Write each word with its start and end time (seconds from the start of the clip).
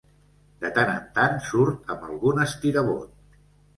De 0.63 0.69
tant 0.77 0.89
en 0.93 1.03
tant 1.19 1.37
surt 1.49 1.93
amb 1.97 2.09
algun 2.11 2.43
estirabot. 2.47 3.41